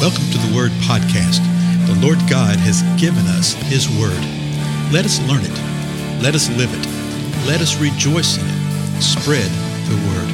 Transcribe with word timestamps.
Welcome 0.00 0.30
to 0.30 0.38
the 0.38 0.56
Word 0.56 0.70
Podcast. 0.88 1.44
The 1.86 1.94
Lord 2.00 2.16
God 2.20 2.56
has 2.56 2.80
given 2.98 3.26
us 3.26 3.52
His 3.52 3.86
Word. 3.86 4.16
Let 4.90 5.04
us 5.04 5.20
learn 5.28 5.42
it. 5.44 6.22
Let 6.22 6.34
us 6.34 6.48
live 6.56 6.72
it. 6.72 6.86
Let 7.46 7.60
us 7.60 7.78
rejoice 7.78 8.38
in 8.38 8.46
it. 8.46 9.02
Spread 9.02 9.50
the 9.90 9.96
Word. 10.08 10.30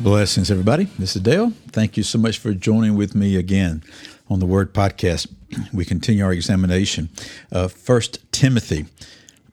Blessings, 0.00 0.50
everybody. 0.50 0.88
This 0.98 1.14
is 1.14 1.22
Dale. 1.22 1.52
Thank 1.68 1.96
you 1.96 2.02
so 2.02 2.18
much 2.18 2.38
for 2.38 2.52
joining 2.52 2.96
with 2.96 3.14
me 3.14 3.36
again 3.36 3.84
on 4.28 4.40
the 4.40 4.46
Word 4.46 4.74
Podcast. 4.74 5.28
We 5.72 5.84
continue 5.84 6.24
our 6.24 6.32
examination 6.32 7.10
of 7.52 7.70
First 7.70 8.18
Timothy. 8.32 8.86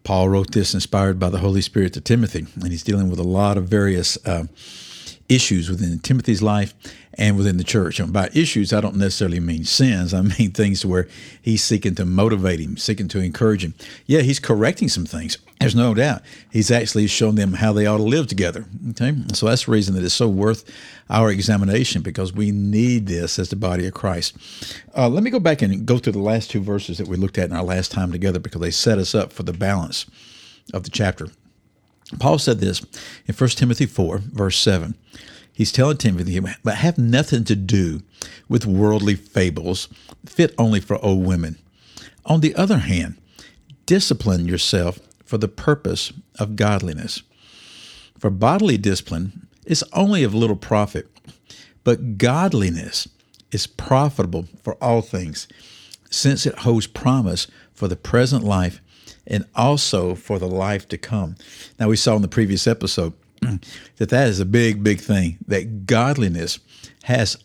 Paul 0.03 0.29
wrote 0.29 0.51
this 0.51 0.73
inspired 0.73 1.19
by 1.19 1.29
the 1.29 1.39
Holy 1.39 1.61
Spirit 1.61 1.93
to 1.93 2.01
Timothy, 2.01 2.45
and 2.55 2.71
he's 2.71 2.83
dealing 2.83 3.09
with 3.09 3.19
a 3.19 3.23
lot 3.23 3.57
of 3.57 3.67
various 3.67 4.17
uh, 4.25 4.45
issues 5.33 5.69
within 5.69 5.99
Timothy's 5.99 6.41
life 6.41 6.73
and 7.15 7.37
within 7.37 7.57
the 7.57 7.63
church. 7.63 7.99
And 7.99 8.11
by 8.11 8.29
issues, 8.33 8.73
I 8.73 8.81
don't 8.81 8.95
necessarily 8.95 9.39
mean 9.39 9.65
sins. 9.65 10.13
I 10.13 10.21
mean 10.21 10.51
things 10.51 10.85
where 10.85 11.07
he's 11.41 11.63
seeking 11.63 11.95
to 11.95 12.05
motivate 12.05 12.59
him, 12.59 12.77
seeking 12.77 13.07
to 13.09 13.19
encourage 13.19 13.63
him. 13.63 13.73
Yeah, 14.05 14.21
he's 14.21 14.39
correcting 14.39 14.89
some 14.89 15.05
things. 15.05 15.37
There's 15.59 15.75
no 15.75 15.93
doubt. 15.93 16.23
He's 16.51 16.71
actually 16.71 17.07
shown 17.07 17.35
them 17.35 17.53
how 17.53 17.71
they 17.71 17.85
ought 17.85 17.97
to 17.97 18.03
live 18.03 18.27
together. 18.27 18.65
Okay, 18.89 19.15
so 19.33 19.45
that's 19.45 19.65
the 19.65 19.71
reason 19.71 19.95
that 19.95 20.03
it's 20.03 20.13
so 20.13 20.27
worth 20.27 20.69
our 21.09 21.31
examination 21.31 22.01
because 22.01 22.33
we 22.33 22.51
need 22.51 23.07
this 23.07 23.39
as 23.39 23.49
the 23.49 23.55
body 23.55 23.87
of 23.87 23.93
Christ. 23.93 24.35
Uh, 24.95 25.07
let 25.07 25.23
me 25.23 25.29
go 25.29 25.39
back 25.39 25.61
and 25.61 25.85
go 25.85 25.97
through 25.97 26.13
the 26.13 26.19
last 26.19 26.51
two 26.51 26.61
verses 26.61 26.97
that 26.97 27.07
we 27.07 27.15
looked 27.15 27.37
at 27.37 27.49
in 27.49 27.55
our 27.55 27.63
last 27.63 27.91
time 27.91 28.11
together 28.11 28.39
because 28.39 28.59
they 28.59 28.71
set 28.71 28.97
us 28.97 29.15
up 29.15 29.31
for 29.31 29.43
the 29.43 29.53
balance 29.53 30.05
of 30.73 30.83
the 30.83 30.89
chapter. 30.89 31.27
Paul 32.19 32.37
said 32.37 32.59
this 32.59 32.81
in 33.25 33.33
1 33.35 33.49
Timothy 33.51 33.85
4, 33.85 34.17
verse 34.19 34.57
7. 34.57 34.95
He's 35.53 35.71
telling 35.71 35.97
Timothy, 35.97 36.39
but 36.63 36.75
have 36.75 36.97
nothing 36.97 37.43
to 37.45 37.55
do 37.55 38.01
with 38.49 38.65
worldly 38.65 39.15
fables 39.15 39.87
fit 40.25 40.53
only 40.57 40.79
for 40.79 41.03
old 41.03 41.25
women. 41.25 41.57
On 42.25 42.41
the 42.41 42.55
other 42.55 42.79
hand, 42.79 43.17
discipline 43.85 44.47
yourself 44.47 44.99
for 45.25 45.37
the 45.37 45.47
purpose 45.47 46.11
of 46.39 46.55
godliness. 46.55 47.21
For 48.17 48.29
bodily 48.29 48.77
discipline 48.77 49.47
is 49.65 49.83
only 49.93 50.23
of 50.23 50.33
little 50.33 50.55
profit, 50.55 51.07
but 51.83 52.17
godliness 52.17 53.07
is 53.51 53.67
profitable 53.67 54.45
for 54.63 54.75
all 54.75 55.01
things, 55.01 55.47
since 56.09 56.45
it 56.45 56.59
holds 56.59 56.87
promise 56.87 57.47
for 57.73 57.87
the 57.87 57.95
present 57.95 58.43
life 58.43 58.81
and 59.25 59.45
also 59.55 60.15
for 60.15 60.39
the 60.39 60.47
life 60.47 60.87
to 60.89 60.97
come. 60.97 61.35
Now, 61.79 61.89
we 61.89 61.95
saw 61.95 62.15
in 62.15 62.21
the 62.21 62.27
previous 62.27 62.67
episode 62.67 63.13
that 63.97 64.09
that 64.09 64.27
is 64.27 64.39
a 64.39 64.45
big, 64.45 64.83
big 64.83 64.99
thing, 64.99 65.37
that 65.47 65.85
godliness 65.85 66.59
has 67.03 67.37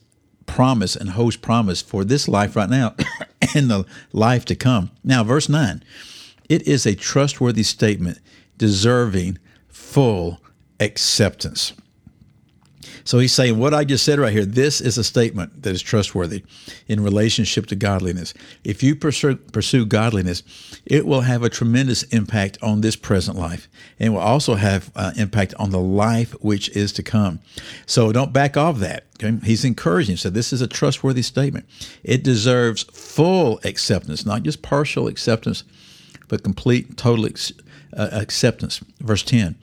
promise 0.46 0.96
and 0.96 1.10
holds 1.10 1.36
promise 1.36 1.82
for 1.82 2.04
this 2.04 2.26
life 2.26 2.56
right 2.56 2.70
now 2.70 2.94
and 3.54 3.70
the 3.70 3.84
life 4.12 4.44
to 4.46 4.56
come. 4.56 4.90
Now, 5.04 5.22
verse 5.22 5.48
9 5.48 5.82
it 6.48 6.66
is 6.66 6.86
a 6.86 6.94
trustworthy 6.94 7.62
statement 7.62 8.18
deserving 8.56 9.38
full 9.68 10.40
acceptance. 10.80 11.74
So 13.04 13.18
he's 13.18 13.32
saying 13.32 13.58
what 13.58 13.74
I 13.74 13.84
just 13.84 14.04
said 14.04 14.18
right 14.18 14.32
here, 14.32 14.44
this 14.44 14.80
is 14.80 14.98
a 14.98 15.04
statement 15.04 15.62
that 15.62 15.70
is 15.74 15.82
trustworthy 15.82 16.44
in 16.86 17.02
relationship 17.02 17.66
to 17.66 17.76
godliness. 17.76 18.34
If 18.64 18.82
you 18.82 18.94
pursue, 18.96 19.86
godliness, 19.86 20.42
it 20.84 21.06
will 21.06 21.22
have 21.22 21.42
a 21.42 21.48
tremendous 21.48 22.02
impact 22.04 22.58
on 22.62 22.80
this 22.80 22.96
present 22.96 23.38
life 23.38 23.68
and 23.98 24.12
will 24.12 24.20
also 24.20 24.54
have 24.54 24.90
uh, 24.94 25.12
impact 25.16 25.54
on 25.58 25.70
the 25.70 25.80
life 25.80 26.32
which 26.42 26.68
is 26.70 26.92
to 26.92 27.02
come. 27.02 27.40
So 27.86 28.12
don't 28.12 28.32
back 28.32 28.56
off 28.56 28.78
that. 28.78 29.06
Okay? 29.22 29.38
He's 29.44 29.64
encouraging. 29.64 30.16
So 30.16 30.30
this 30.30 30.52
is 30.52 30.60
a 30.60 30.66
trustworthy 30.66 31.22
statement. 31.22 31.66
It 32.02 32.22
deserves 32.22 32.84
full 32.84 33.60
acceptance, 33.64 34.24
not 34.24 34.42
just 34.42 34.62
partial 34.62 35.08
acceptance, 35.08 35.64
but 36.28 36.42
complete, 36.42 36.96
total 36.96 37.26
ex- 37.26 37.52
uh, 37.96 38.08
acceptance. 38.12 38.80
Verse 39.00 39.22
10 39.22 39.56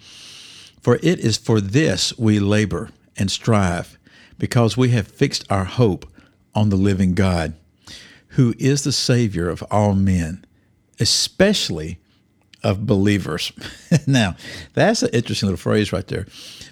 For 0.82 0.96
it 0.96 1.20
is 1.20 1.38
for 1.38 1.62
this 1.62 2.18
we 2.18 2.40
labor 2.40 2.90
and 3.18 3.32
strive, 3.32 3.98
because 4.38 4.78
we 4.78 4.90
have 4.90 5.08
fixed 5.08 5.46
our 5.50 5.66
hope 5.66 6.06
on 6.54 6.70
the 6.70 6.76
living 6.76 7.14
God, 7.14 7.54
who 8.30 8.54
is 8.58 8.84
the 8.84 8.92
Savior 8.92 9.50
of 9.50 9.64
all 9.72 9.94
men, 9.94 10.46
especially 11.00 12.00
of 12.64 12.88
believers. 12.88 13.52
now, 14.08 14.36
that's 14.74 15.04
an 15.04 15.10
interesting 15.14 15.48
little 15.48 15.58
phrase 15.58 15.94
right 15.94 16.08
there. 16.08 16.26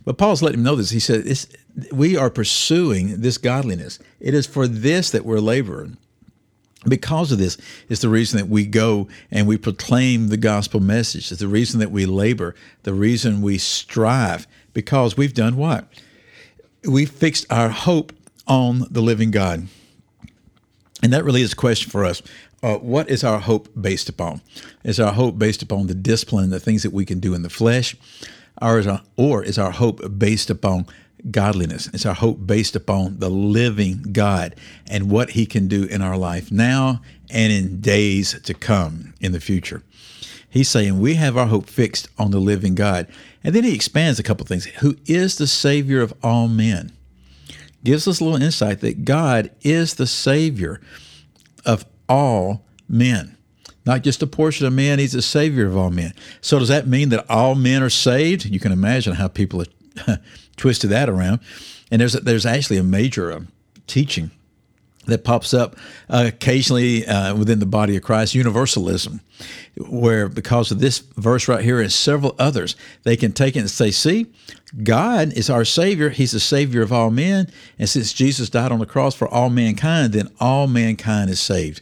But 0.03 0.17
Paul's 0.17 0.41
letting 0.41 0.59
him 0.59 0.63
know 0.63 0.75
this. 0.75 0.89
He 0.89 0.99
said, 0.99 1.25
We 1.91 2.17
are 2.17 2.29
pursuing 2.29 3.21
this 3.21 3.37
godliness. 3.37 3.99
It 4.19 4.33
is 4.33 4.47
for 4.47 4.67
this 4.67 5.11
that 5.11 5.23
we're 5.23 5.39
laboring. 5.39 5.97
Because 6.85 7.31
of 7.31 7.37
this 7.37 7.57
is 7.87 8.01
the 8.01 8.09
reason 8.09 8.39
that 8.39 8.49
we 8.49 8.65
go 8.65 9.07
and 9.31 9.47
we 9.47 9.57
proclaim 9.57 10.27
the 10.27 10.37
gospel 10.37 10.81
message. 10.81 11.31
It's 11.31 11.39
the 11.39 11.47
reason 11.47 11.79
that 11.79 11.91
we 11.91 12.05
labor, 12.05 12.55
the 12.81 12.93
reason 12.93 13.41
we 13.41 13.57
strive, 13.57 14.47
because 14.73 15.15
we've 15.15 15.33
done 15.33 15.55
what? 15.55 15.87
We 16.85 17.05
fixed 17.05 17.45
our 17.49 17.69
hope 17.69 18.13
on 18.47 18.85
the 18.89 19.01
living 19.01 19.31
God. 19.31 19.67
And 21.01 21.11
that 21.13 21.23
really 21.23 21.41
is 21.41 21.53
a 21.53 21.55
question 21.55 21.91
for 21.91 22.05
us. 22.05 22.21
Uh, 22.61 22.77
what 22.77 23.09
is 23.09 23.23
our 23.23 23.39
hope 23.39 23.67
based 23.79 24.07
upon? 24.07 24.41
Is 24.83 24.99
our 24.99 25.11
hope 25.11 25.37
based 25.37 25.61
upon 25.61 25.87
the 25.87 25.93
discipline, 25.93 26.49
the 26.49 26.59
things 26.59 26.83
that 26.83 26.93
we 26.93 27.05
can 27.05 27.19
do 27.19 27.33
in 27.33 27.41
the 27.41 27.49
flesh? 27.49 27.95
Or 28.61 28.79
is 28.79 28.87
our, 28.87 29.01
or 29.17 29.43
is 29.43 29.57
our 29.57 29.71
hope 29.71 30.01
based 30.17 30.49
upon 30.49 30.85
godliness? 31.29 31.87
Is 31.89 32.05
our 32.05 32.13
hope 32.13 32.45
based 32.45 32.75
upon 32.75 33.19
the 33.19 33.29
living 33.29 34.03
God 34.13 34.55
and 34.89 35.11
what 35.11 35.31
He 35.31 35.45
can 35.45 35.67
do 35.67 35.83
in 35.83 36.01
our 36.01 36.17
life 36.17 36.51
now 36.51 37.01
and 37.29 37.51
in 37.51 37.81
days 37.81 38.39
to 38.41 38.53
come 38.53 39.13
in 39.19 39.33
the 39.33 39.41
future? 39.41 39.83
He's 40.53 40.69
saying 40.69 40.99
we 40.99 41.15
have 41.15 41.35
our 41.35 41.47
hope 41.47 41.67
fixed 41.67 42.07
on 42.19 42.29
the 42.29 42.37
living 42.37 42.75
God. 42.75 43.07
And 43.43 43.55
then 43.55 43.63
he 43.63 43.73
expands 43.73 44.19
a 44.19 44.23
couple 44.23 44.45
things. 44.45 44.65
Who 44.65 44.95
is 45.07 45.35
the 45.35 45.47
Savior 45.47 45.99
of 45.99 46.13
all 46.21 46.47
men? 46.47 46.91
Gives 47.83 48.07
us 48.07 48.19
a 48.19 48.23
little 48.23 48.39
insight 48.39 48.81
that 48.81 49.03
God 49.03 49.49
is 49.63 49.95
the 49.95 50.05
Savior 50.05 50.79
of 51.65 51.87
all 52.07 52.63
men. 52.87 53.35
Not 53.83 54.03
just 54.03 54.21
a 54.21 54.27
portion 54.27 54.67
of 54.67 54.73
men, 54.73 54.99
He's 54.99 55.13
the 55.13 55.23
Savior 55.23 55.65
of 55.65 55.75
all 55.75 55.89
men. 55.89 56.13
So, 56.39 56.59
does 56.59 56.67
that 56.67 56.87
mean 56.87 57.09
that 57.09 57.27
all 57.27 57.55
men 57.55 57.81
are 57.81 57.89
saved? 57.89 58.45
You 58.45 58.59
can 58.59 58.71
imagine 58.71 59.13
how 59.13 59.29
people 59.29 59.65
have 60.05 60.21
twisted 60.55 60.91
that 60.91 61.09
around. 61.09 61.39
And 61.89 61.99
there's, 61.99 62.13
there's 62.13 62.45
actually 62.45 62.77
a 62.77 62.83
major 62.83 63.31
uh, 63.31 63.41
teaching 63.87 64.29
that 65.05 65.23
pops 65.23 65.53
up 65.53 65.75
uh, 66.09 66.25
occasionally 66.27 67.05
uh, 67.05 67.35
within 67.35 67.59
the 67.59 67.65
body 67.65 67.95
of 67.95 68.03
Christ, 68.03 68.35
universalism, 68.35 69.21
where 69.77 70.29
because 70.29 70.71
of 70.71 70.79
this 70.79 70.99
verse 70.99 71.47
right 71.47 71.63
here 71.63 71.81
and 71.81 71.91
several 71.91 72.35
others, 72.39 72.75
they 73.03 73.17
can 73.17 73.31
take 73.31 73.55
it 73.55 73.59
and 73.59 73.69
say, 73.69 73.91
see, 73.91 74.27
God 74.81 75.33
is 75.33 75.49
our 75.49 75.65
Savior. 75.65 76.09
He's 76.09 76.31
the 76.31 76.39
Savior 76.39 76.81
of 76.81 76.93
all 76.93 77.11
men. 77.11 77.51
And 77.77 77.89
since 77.89 78.13
Jesus 78.13 78.49
died 78.49 78.71
on 78.71 78.79
the 78.79 78.85
cross 78.85 79.13
for 79.13 79.27
all 79.27 79.49
mankind, 79.49 80.13
then 80.13 80.29
all 80.39 80.67
mankind 80.67 81.29
is 81.29 81.39
saved. 81.39 81.81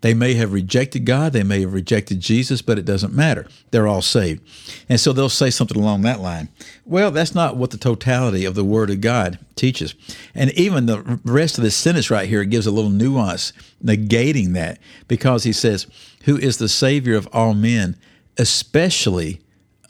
They 0.00 0.14
may 0.14 0.34
have 0.34 0.52
rejected 0.52 1.04
God, 1.04 1.32
they 1.32 1.42
may 1.42 1.62
have 1.62 1.72
rejected 1.72 2.20
Jesus, 2.20 2.62
but 2.62 2.78
it 2.78 2.84
doesn't 2.84 3.12
matter. 3.12 3.46
They're 3.72 3.88
all 3.88 4.02
saved. 4.02 4.42
And 4.88 5.00
so 5.00 5.12
they'll 5.12 5.28
say 5.28 5.50
something 5.50 5.76
along 5.76 6.02
that 6.02 6.20
line. 6.20 6.50
Well, 6.84 7.10
that's 7.10 7.34
not 7.34 7.56
what 7.56 7.72
the 7.72 7.78
totality 7.78 8.44
of 8.44 8.54
the 8.54 8.64
Word 8.64 8.90
of 8.90 9.00
God 9.00 9.40
teaches. 9.56 9.96
And 10.34 10.52
even 10.52 10.86
the 10.86 11.20
rest 11.24 11.58
of 11.58 11.64
the 11.64 11.72
sentence 11.72 12.10
right 12.10 12.28
here 12.28 12.44
gives 12.44 12.66
a 12.66 12.70
little 12.70 12.90
nuance, 12.90 13.52
negating 13.84 14.52
that, 14.52 14.78
because 15.08 15.42
he 15.42 15.52
says, 15.52 15.88
Who 16.24 16.36
is 16.36 16.58
the 16.58 16.68
Savior 16.68 17.16
of 17.16 17.28
all 17.32 17.54
men, 17.54 17.96
especially 18.36 19.40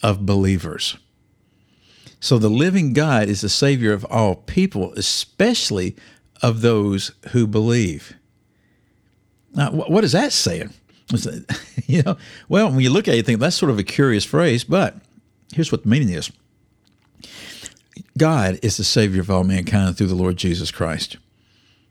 of 0.02 0.26
believers. 0.26 0.96
So 2.20 2.38
the 2.38 2.48
living 2.48 2.92
God 2.92 3.28
is 3.28 3.42
the 3.42 3.48
Savior 3.48 3.92
of 3.92 4.04
all 4.06 4.34
people, 4.34 4.92
especially 4.94 5.96
of 6.42 6.62
those 6.62 7.12
who 7.30 7.46
believe. 7.46 8.16
Now, 9.58 9.72
what 9.72 10.04
is 10.04 10.12
that 10.12 10.32
saying? 10.32 10.72
you 11.88 12.04
know, 12.04 12.16
well, 12.48 12.70
when 12.70 12.78
you 12.78 12.90
look 12.90 13.08
at 13.08 13.14
it, 13.14 13.16
you 13.16 13.22
think 13.24 13.40
that's 13.40 13.56
sort 13.56 13.70
of 13.70 13.78
a 13.80 13.82
curious 13.82 14.24
phrase, 14.24 14.62
but 14.62 14.94
here's 15.52 15.72
what 15.72 15.82
the 15.82 15.88
meaning 15.88 16.10
is 16.10 16.30
God 18.16 18.60
is 18.62 18.76
the 18.76 18.84
Savior 18.84 19.20
of 19.20 19.32
all 19.32 19.42
mankind 19.42 19.96
through 19.96 20.06
the 20.06 20.14
Lord 20.14 20.36
Jesus 20.36 20.70
Christ. 20.70 21.16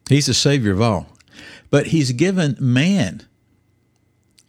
He's 0.08 0.28
the 0.28 0.34
Savior 0.34 0.72
of 0.72 0.82
all. 0.82 1.08
But 1.70 1.88
He's 1.88 2.14
given 2.14 2.56
man, 2.58 3.28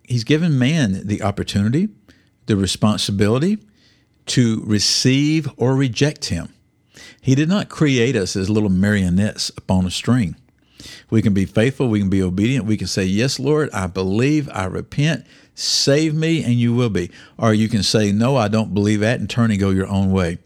He's 0.04 0.22
given 0.22 0.56
man 0.56 1.04
the 1.04 1.20
opportunity, 1.20 1.88
the 2.46 2.56
responsibility 2.56 3.58
to 4.26 4.62
receive 4.64 5.50
or 5.56 5.74
reject 5.74 6.26
Him. 6.26 6.50
He 7.20 7.34
did 7.34 7.48
not 7.48 7.68
create 7.68 8.14
us 8.14 8.36
as 8.36 8.48
little 8.48 8.70
marionettes 8.70 9.50
upon 9.56 9.86
a 9.86 9.90
string. 9.90 10.36
We 11.10 11.22
can 11.22 11.34
be 11.34 11.44
faithful. 11.44 11.88
We 11.88 12.00
can 12.00 12.10
be 12.10 12.22
obedient. 12.22 12.66
We 12.66 12.76
can 12.76 12.86
say, 12.86 13.04
Yes, 13.04 13.38
Lord, 13.38 13.70
I 13.72 13.86
believe, 13.86 14.48
I 14.52 14.66
repent, 14.66 15.26
save 15.54 16.14
me, 16.14 16.42
and 16.44 16.54
you 16.54 16.74
will 16.74 16.90
be. 16.90 17.10
Or 17.36 17.52
you 17.54 17.68
can 17.68 17.82
say, 17.82 18.12
No, 18.12 18.36
I 18.36 18.48
don't 18.48 18.74
believe 18.74 19.00
that, 19.00 19.20
and 19.20 19.28
turn 19.28 19.50
and 19.50 19.60
go 19.60 19.70
your 19.70 19.88
own 19.88 20.12
way. 20.12 20.38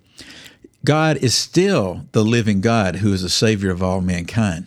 God 0.84 1.16
is 1.18 1.36
still 1.36 2.06
the 2.12 2.24
living 2.24 2.60
God 2.60 2.96
who 2.96 3.12
is 3.12 3.22
the 3.22 3.28
Savior 3.28 3.70
of 3.70 3.82
all 3.82 4.00
mankind. 4.00 4.66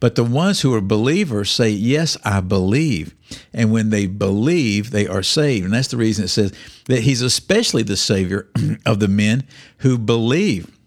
But 0.00 0.14
the 0.14 0.24
ones 0.24 0.60
who 0.60 0.74
are 0.74 0.80
believers 0.80 1.50
say, 1.50 1.70
Yes, 1.70 2.16
I 2.24 2.40
believe. 2.40 3.14
And 3.52 3.72
when 3.72 3.90
they 3.90 4.06
believe, 4.06 4.90
they 4.90 5.06
are 5.06 5.22
saved. 5.22 5.64
And 5.64 5.74
that's 5.74 5.88
the 5.88 5.96
reason 5.96 6.24
it 6.24 6.28
says 6.28 6.52
that 6.86 7.00
He's 7.00 7.22
especially 7.22 7.82
the 7.82 7.96
Savior 7.96 8.48
of 8.86 9.00
the 9.00 9.08
men 9.08 9.44
who 9.78 9.98
believe. 9.98 10.77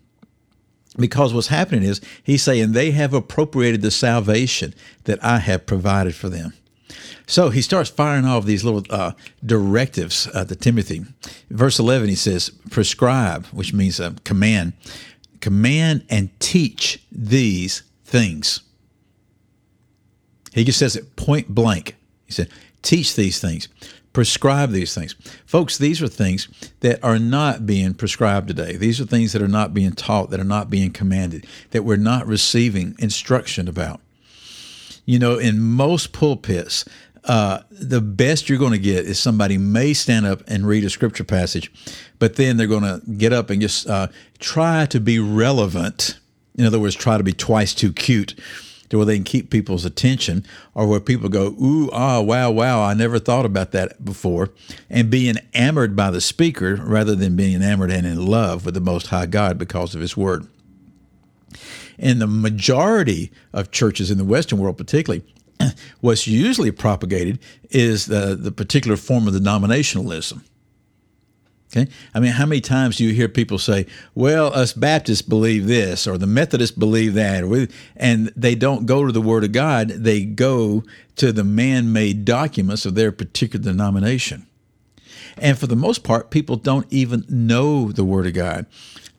Because 0.97 1.33
what's 1.33 1.47
happening 1.47 1.83
is 1.83 2.01
He's 2.23 2.43
saying 2.43 2.71
they 2.73 2.91
have 2.91 3.13
appropriated 3.13 3.81
the 3.81 3.91
salvation 3.91 4.73
that 5.05 5.23
I 5.23 5.39
have 5.39 5.65
provided 5.65 6.15
for 6.15 6.29
them. 6.29 6.53
So 7.27 7.49
he 7.49 7.61
starts 7.61 7.89
firing 7.89 8.25
off 8.25 8.45
these 8.45 8.65
little 8.65 8.83
uh, 8.89 9.13
directives 9.45 10.27
uh, 10.33 10.43
to 10.45 10.55
Timothy. 10.55 11.05
Verse 11.49 11.79
11, 11.79 12.09
he 12.09 12.15
says, 12.15 12.49
prescribe, 12.69 13.45
which 13.47 13.73
means 13.73 14.01
uh, 14.01 14.11
command, 14.25 14.73
command 15.39 16.03
and 16.09 16.37
teach 16.39 17.01
these 17.09 17.83
things. 18.03 18.61
He 20.53 20.65
just 20.65 20.79
says 20.79 20.97
it 20.97 21.15
point 21.15 21.47
blank. 21.47 21.95
He 22.25 22.33
said, 22.33 22.49
teach 22.81 23.15
these 23.15 23.39
things, 23.39 23.69
prescribe 24.13 24.71
these 24.71 24.93
things. 24.93 25.13
Folks, 25.45 25.77
these 25.77 26.01
are 26.01 26.07
things 26.07 26.47
that 26.81 27.03
are 27.03 27.19
not 27.19 27.65
being 27.65 27.93
prescribed 27.93 28.47
today. 28.47 28.75
These 28.75 28.99
are 28.99 29.05
things 29.05 29.33
that 29.33 29.41
are 29.41 29.47
not 29.47 29.73
being 29.73 29.93
taught, 29.93 30.29
that 30.31 30.39
are 30.39 30.45
not 30.45 30.69
being 30.69 30.91
commanded, 30.91 31.45
that 31.71 31.83
we're 31.83 31.97
not 31.97 32.27
receiving 32.27 32.95
instruction 32.99 33.67
about. 33.67 34.01
You 35.05 35.19
know, 35.19 35.37
in 35.37 35.59
most 35.59 36.11
pulpits, 36.13 36.85
uh, 37.25 37.61
the 37.69 38.01
best 38.01 38.49
you're 38.49 38.59
going 38.59 38.71
to 38.71 38.79
get 38.79 39.05
is 39.05 39.19
somebody 39.19 39.57
may 39.57 39.93
stand 39.93 40.25
up 40.25 40.41
and 40.47 40.67
read 40.67 40.83
a 40.83 40.89
scripture 40.89 41.23
passage, 41.23 41.71
but 42.19 42.35
then 42.35 42.57
they're 42.57 42.67
going 42.67 42.83
to 42.83 43.01
get 43.11 43.31
up 43.31 43.49
and 43.49 43.61
just 43.61 43.87
uh, 43.87 44.07
try 44.39 44.85
to 44.87 44.99
be 44.99 45.19
relevant. 45.19 46.19
In 46.57 46.65
other 46.65 46.79
words, 46.79 46.95
try 46.95 47.17
to 47.17 47.23
be 47.23 47.33
twice 47.33 47.73
too 47.73 47.93
cute 47.93 48.35
to 48.91 48.97
where 48.97 49.05
they 49.05 49.15
can 49.15 49.23
keep 49.23 49.49
people's 49.49 49.85
attention 49.85 50.45
or 50.75 50.85
where 50.85 50.99
people 50.99 51.29
go, 51.29 51.47
ooh, 51.61 51.89
ah, 51.91 52.19
wow, 52.19 52.51
wow, 52.51 52.83
I 52.83 52.93
never 52.93 53.19
thought 53.19 53.45
about 53.45 53.71
that 53.71 54.03
before, 54.03 54.49
and 54.89 55.09
be 55.09 55.29
enamored 55.29 55.95
by 55.95 56.11
the 56.11 56.19
speaker 56.19 56.75
rather 56.75 57.15
than 57.15 57.37
being 57.37 57.55
enamored 57.55 57.89
and 57.89 58.05
in 58.05 58.25
love 58.25 58.65
with 58.65 58.73
the 58.73 58.81
Most 58.81 59.07
High 59.07 59.27
God 59.27 59.57
because 59.57 59.95
of 59.95 60.01
His 60.01 60.17
Word. 60.17 60.45
In 61.97 62.19
the 62.19 62.27
majority 62.27 63.31
of 63.53 63.71
churches 63.71 64.11
in 64.11 64.17
the 64.17 64.25
Western 64.25 64.59
world, 64.59 64.77
particularly, 64.77 65.23
what's 66.01 66.27
usually 66.27 66.71
propagated 66.71 67.39
is 67.69 68.07
the, 68.07 68.35
the 68.35 68.51
particular 68.51 68.97
form 68.97 69.25
of 69.25 69.33
denominationalism. 69.33 70.41
Okay. 71.73 71.89
I 72.13 72.19
mean, 72.19 72.33
how 72.33 72.45
many 72.45 72.59
times 72.59 72.97
do 72.97 73.05
you 73.05 73.13
hear 73.13 73.29
people 73.29 73.57
say, 73.57 73.85
well, 74.13 74.53
us 74.53 74.73
Baptists 74.73 75.21
believe 75.21 75.67
this 75.67 76.05
or 76.05 76.17
the 76.17 76.27
Methodists 76.27 76.75
believe 76.77 77.13
that, 77.13 77.69
and 77.95 78.27
they 78.35 78.55
don't 78.55 78.85
go 78.85 79.05
to 79.05 79.11
the 79.11 79.21
Word 79.21 79.45
of 79.45 79.53
God, 79.53 79.87
they 79.87 80.25
go 80.25 80.83
to 81.15 81.31
the 81.31 81.45
man 81.45 81.93
made 81.93 82.25
documents 82.25 82.85
of 82.85 82.95
their 82.95 83.13
particular 83.13 83.63
denomination. 83.63 84.47
And 85.37 85.57
for 85.57 85.67
the 85.67 85.77
most 85.77 86.03
part, 86.03 86.29
people 86.29 86.57
don't 86.57 86.87
even 86.89 87.23
know 87.29 87.91
the 87.93 88.03
Word 88.03 88.27
of 88.27 88.33
God. 88.33 88.65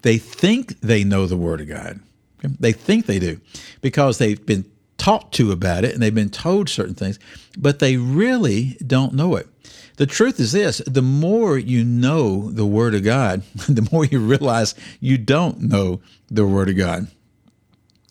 They 0.02 0.18
think 0.18 0.78
they 0.80 1.04
know 1.04 1.26
the 1.26 1.38
Word 1.38 1.62
of 1.62 1.68
God. 1.68 2.00
They 2.42 2.72
think 2.72 3.06
they 3.06 3.18
do 3.18 3.40
because 3.80 4.18
they've 4.18 4.44
been 4.44 4.64
taught 5.02 5.32
to 5.32 5.50
about 5.50 5.84
it 5.84 5.92
and 5.92 6.00
they've 6.00 6.14
been 6.14 6.30
told 6.30 6.68
certain 6.68 6.94
things, 6.94 7.18
but 7.58 7.80
they 7.80 7.96
really 7.96 8.76
don't 8.86 9.12
know 9.14 9.34
it. 9.34 9.48
The 9.96 10.06
truth 10.06 10.38
is 10.38 10.52
this 10.52 10.78
the 10.86 11.02
more 11.02 11.58
you 11.58 11.82
know 11.82 12.50
the 12.52 12.64
Word 12.64 12.94
of 12.94 13.02
God, 13.02 13.42
the 13.68 13.88
more 13.90 14.04
you 14.04 14.20
realize 14.20 14.76
you 15.00 15.18
don't 15.18 15.60
know 15.60 16.00
the 16.30 16.46
Word 16.46 16.68
of 16.68 16.76
God. 16.76 17.08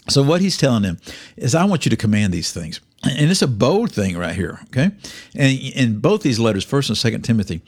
So, 0.09 0.21
what 0.21 0.41
he's 0.41 0.57
telling 0.57 0.83
them 0.83 0.99
is, 1.37 1.55
I 1.55 1.63
want 1.63 1.85
you 1.85 1.89
to 1.91 1.95
command 1.95 2.33
these 2.33 2.51
things. 2.51 2.81
And 3.03 3.31
it's 3.31 3.41
a 3.41 3.47
bold 3.47 3.91
thing 3.91 4.17
right 4.17 4.35
here, 4.35 4.59
okay? 4.65 4.91
And 5.35 5.59
in 5.59 5.99
both 5.99 6.21
these 6.21 6.39
letters, 6.39 6.63
First 6.63 6.89
and 6.89 6.97
Second 6.97 7.23
Timothy, 7.23 7.61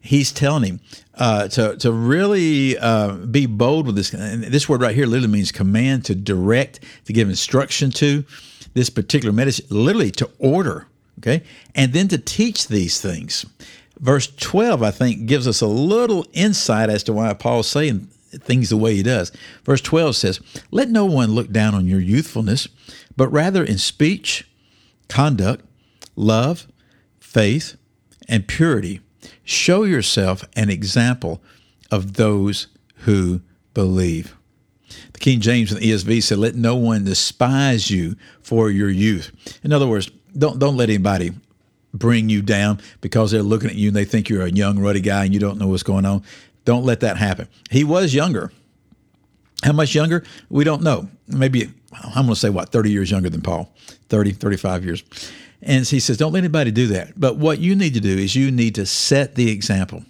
he's 0.00 0.32
telling 0.32 0.64
him 0.64 0.80
uh, 1.14 1.48
to 1.48 1.76
to 1.78 1.90
really 1.92 2.76
uh, 2.78 3.14
be 3.14 3.46
bold 3.46 3.86
with 3.86 3.96
this. 3.96 4.12
And 4.12 4.44
this 4.44 4.68
word 4.68 4.82
right 4.82 4.94
here 4.94 5.06
literally 5.06 5.32
means 5.32 5.50
command, 5.50 6.04
to 6.04 6.14
direct, 6.14 6.80
to 7.06 7.12
give 7.12 7.28
instruction 7.28 7.90
to 7.92 8.24
this 8.76 8.90
particular 8.90 9.32
medicine, 9.32 9.66
literally 9.70 10.10
to 10.10 10.30
order, 10.38 10.86
okay? 11.18 11.42
And 11.74 11.94
then 11.94 12.08
to 12.08 12.18
teach 12.18 12.68
these 12.68 13.00
things. 13.00 13.46
Verse 13.98 14.30
12, 14.36 14.82
I 14.82 14.90
think, 14.90 15.24
gives 15.24 15.48
us 15.48 15.62
a 15.62 15.66
little 15.66 16.26
insight 16.34 16.90
as 16.90 17.02
to 17.04 17.14
why 17.14 17.32
Paul's 17.32 17.68
saying 17.68 18.08
things 18.32 18.68
the 18.68 18.76
way 18.76 18.94
he 18.94 19.02
does. 19.02 19.32
Verse 19.64 19.80
12 19.80 20.14
says, 20.14 20.40
Let 20.70 20.90
no 20.90 21.06
one 21.06 21.30
look 21.30 21.50
down 21.50 21.74
on 21.74 21.86
your 21.86 22.00
youthfulness, 22.00 22.68
but 23.16 23.28
rather 23.28 23.64
in 23.64 23.78
speech, 23.78 24.46
conduct, 25.08 25.64
love, 26.14 26.66
faith, 27.18 27.78
and 28.28 28.46
purity, 28.46 29.00
show 29.42 29.84
yourself 29.84 30.44
an 30.54 30.68
example 30.68 31.40
of 31.90 32.14
those 32.14 32.66
who 33.04 33.40
believe. 33.72 34.36
The 35.12 35.18
King 35.18 35.40
James 35.40 35.72
and 35.72 35.80
the 35.80 35.90
ESV 35.90 36.22
said, 36.22 36.38
"Let 36.38 36.54
no 36.54 36.76
one 36.76 37.04
despise 37.04 37.90
you 37.90 38.16
for 38.42 38.70
your 38.70 38.90
youth." 38.90 39.32
In 39.62 39.72
other 39.72 39.86
words, 39.86 40.10
don't 40.36 40.58
don't 40.58 40.76
let 40.76 40.88
anybody 40.88 41.32
bring 41.92 42.28
you 42.28 42.42
down 42.42 42.80
because 43.00 43.30
they're 43.30 43.42
looking 43.42 43.70
at 43.70 43.76
you 43.76 43.88
and 43.88 43.96
they 43.96 44.04
think 44.04 44.28
you're 44.28 44.44
a 44.44 44.50
young, 44.50 44.78
ruddy 44.78 45.00
guy 45.00 45.24
and 45.24 45.32
you 45.32 45.40
don't 45.40 45.58
know 45.58 45.68
what's 45.68 45.82
going 45.82 46.04
on. 46.04 46.22
Don't 46.64 46.84
let 46.84 47.00
that 47.00 47.16
happen. 47.16 47.48
He 47.70 47.84
was 47.84 48.14
younger. 48.14 48.52
How 49.62 49.72
much 49.72 49.94
younger? 49.94 50.24
We 50.50 50.64
don't 50.64 50.82
know. 50.82 51.08
Maybe 51.26 51.70
I'm 51.92 52.24
going 52.24 52.28
to 52.28 52.36
say 52.36 52.50
what 52.50 52.68
30 52.70 52.90
years 52.90 53.10
younger 53.10 53.30
than 53.30 53.40
Paul, 53.40 53.72
30, 54.08 54.32
35 54.32 54.84
years. 54.84 55.02
And 55.62 55.86
he 55.86 56.00
says, 56.00 56.18
don't 56.18 56.32
let 56.32 56.40
anybody 56.40 56.70
do 56.70 56.88
that. 56.88 57.18
But 57.18 57.36
what 57.36 57.58
you 57.58 57.74
need 57.74 57.94
to 57.94 58.00
do 58.00 58.16
is 58.16 58.36
you 58.36 58.50
need 58.50 58.74
to 58.74 58.84
set 58.86 59.34
the 59.34 59.50
example. 59.50 60.04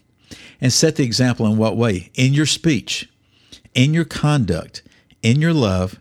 And 0.61 0.73
set 0.73 0.96
the 0.96 1.05
example 1.05 1.46
in 1.46 1.58
what 1.58 1.76
way? 1.76 2.11
In 2.14 2.32
your 2.32 2.46
speech, 2.46 3.08
in 3.76 3.94
your 3.94 4.05
conduct, 4.05 4.82
in 5.23 5.40
your 5.40 5.52
love, 5.52 6.00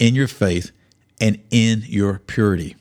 in 0.00 0.16
your 0.16 0.26
faith, 0.26 0.72
and 1.20 1.38
in 1.50 1.84
your 1.86 2.18
purity. 2.18 2.74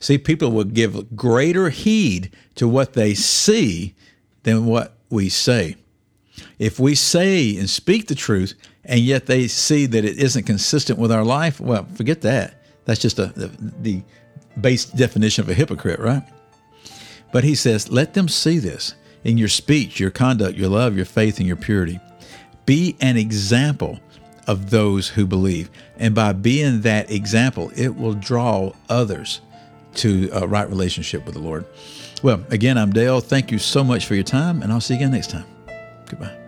See, 0.00 0.18
people 0.18 0.50
will 0.50 0.64
give 0.64 1.14
greater 1.14 1.68
heed 1.68 2.34
to 2.56 2.66
what 2.66 2.94
they 2.94 3.14
see 3.14 3.94
than 4.42 4.66
what 4.66 4.96
we 5.10 5.28
say. 5.28 5.76
If 6.58 6.80
we 6.80 6.94
say 6.94 7.56
and 7.56 7.68
speak 7.68 8.08
the 8.08 8.14
truth, 8.14 8.54
and 8.84 9.00
yet 9.00 9.26
they 9.26 9.48
see 9.48 9.86
that 9.86 10.04
it 10.04 10.18
isn't 10.18 10.44
consistent 10.44 10.98
with 10.98 11.12
our 11.12 11.24
life, 11.24 11.60
well, 11.60 11.86
forget 11.94 12.22
that. 12.22 12.62
That's 12.84 13.00
just 13.00 13.18
a, 13.18 13.26
the, 13.26 13.50
the 13.80 14.02
base 14.60 14.86
definition 14.86 15.44
of 15.44 15.50
a 15.50 15.54
hypocrite, 15.54 16.00
right? 16.00 16.22
But 17.32 17.44
he 17.44 17.54
says, 17.54 17.90
let 17.90 18.14
them 18.14 18.28
see 18.28 18.58
this 18.58 18.94
in 19.24 19.36
your 19.36 19.48
speech, 19.48 20.00
your 20.00 20.10
conduct, 20.10 20.56
your 20.56 20.68
love, 20.68 20.96
your 20.96 21.04
faith, 21.04 21.38
and 21.38 21.46
your 21.46 21.56
purity. 21.56 22.00
Be 22.66 22.96
an 23.00 23.16
example 23.16 24.00
of 24.46 24.70
those 24.70 25.08
who 25.08 25.26
believe. 25.26 25.70
And 25.96 26.14
by 26.14 26.32
being 26.32 26.82
that 26.82 27.10
example, 27.10 27.72
it 27.74 27.96
will 27.96 28.14
draw 28.14 28.72
others 28.88 29.40
to 29.94 30.28
a 30.32 30.46
right 30.46 30.68
relationship 30.68 31.24
with 31.24 31.34
the 31.34 31.40
Lord. 31.40 31.64
Well, 32.22 32.44
again, 32.50 32.78
I'm 32.78 32.92
Dale. 32.92 33.20
Thank 33.20 33.50
you 33.50 33.58
so 33.58 33.82
much 33.82 34.06
for 34.06 34.14
your 34.14 34.24
time, 34.24 34.62
and 34.62 34.72
I'll 34.72 34.80
see 34.80 34.94
you 34.94 35.00
again 35.00 35.12
next 35.12 35.30
time. 35.30 35.46
Goodbye. 36.06 36.45